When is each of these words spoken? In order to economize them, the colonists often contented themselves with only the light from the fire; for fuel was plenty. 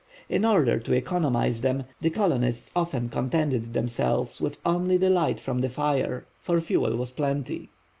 In 0.29 0.45
order 0.45 0.79
to 0.79 0.93
economize 0.95 1.61
them, 1.61 1.83
the 2.01 2.09
colonists 2.09 2.71
often 2.75 3.07
contented 3.09 3.73
themselves 3.73 4.41
with 4.41 4.57
only 4.65 4.97
the 4.97 5.11
light 5.11 5.39
from 5.39 5.61
the 5.61 5.69
fire; 5.69 6.25
for 6.39 6.59
fuel 6.59 6.95
was 6.95 7.11
plenty. 7.11 7.69